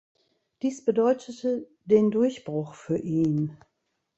[0.63, 3.55] Dies bedeutete den Durchbruch für ihn.